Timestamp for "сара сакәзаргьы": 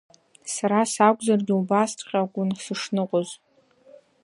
0.53-1.53